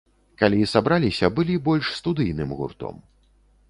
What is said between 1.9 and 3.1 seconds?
студыйным гуртом.